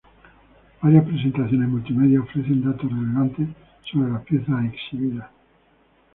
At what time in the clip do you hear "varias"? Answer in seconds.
0.81-1.05